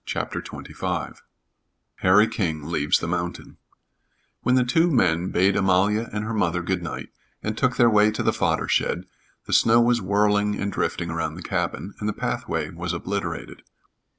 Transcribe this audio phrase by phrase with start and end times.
[0.03, 1.19] CHAPTER XXV
[1.97, 3.57] HARRY KING LEAVES THE MOUNTAIN
[4.41, 7.09] When the two men bade Amalia and her mother good night
[7.43, 9.03] and took their way to the fodder shed,
[9.45, 13.61] the snow was whirling and drifting around the cabin, and the pathway was obliterated.